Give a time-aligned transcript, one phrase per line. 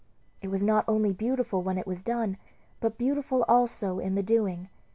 [0.41, 2.37] It was not only beautiful when it was done,
[2.79, 4.67] but beautiful also in the doing.